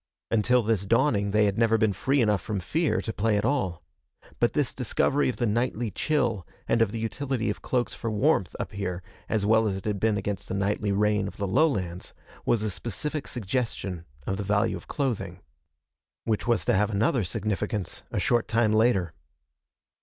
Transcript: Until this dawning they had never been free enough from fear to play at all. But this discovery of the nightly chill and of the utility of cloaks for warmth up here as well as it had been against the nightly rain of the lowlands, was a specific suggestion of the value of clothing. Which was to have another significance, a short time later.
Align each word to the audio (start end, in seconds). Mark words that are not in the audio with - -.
Until 0.31 0.63
this 0.63 0.87
dawning 0.87 1.29
they 1.29 1.45
had 1.45 1.59
never 1.59 1.77
been 1.77 1.93
free 1.93 2.21
enough 2.21 2.41
from 2.41 2.59
fear 2.59 3.01
to 3.01 3.13
play 3.13 3.37
at 3.37 3.45
all. 3.45 3.83
But 4.39 4.53
this 4.53 4.73
discovery 4.73 5.29
of 5.29 5.37
the 5.37 5.45
nightly 5.45 5.91
chill 5.91 6.43
and 6.67 6.81
of 6.81 6.91
the 6.91 6.97
utility 6.97 7.51
of 7.51 7.61
cloaks 7.61 7.93
for 7.93 8.09
warmth 8.09 8.55
up 8.59 8.71
here 8.71 9.03
as 9.29 9.45
well 9.45 9.67
as 9.67 9.75
it 9.75 9.85
had 9.85 9.99
been 9.99 10.17
against 10.17 10.47
the 10.47 10.55
nightly 10.55 10.91
rain 10.91 11.27
of 11.27 11.37
the 11.37 11.45
lowlands, 11.45 12.15
was 12.47 12.63
a 12.63 12.71
specific 12.71 13.27
suggestion 13.27 14.05
of 14.25 14.37
the 14.37 14.43
value 14.43 14.75
of 14.75 14.87
clothing. 14.87 15.39
Which 16.25 16.47
was 16.47 16.65
to 16.65 16.73
have 16.73 16.89
another 16.89 17.23
significance, 17.23 18.01
a 18.09 18.19
short 18.19 18.47
time 18.47 18.73
later. 18.73 19.13